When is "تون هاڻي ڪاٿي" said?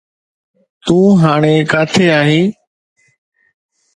0.85-2.05